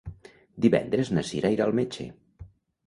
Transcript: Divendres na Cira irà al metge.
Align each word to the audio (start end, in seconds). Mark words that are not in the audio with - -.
Divendres 0.65 1.13
na 1.17 1.25
Cira 1.29 1.55
irà 1.59 1.69
al 1.71 1.79
metge. 1.83 2.09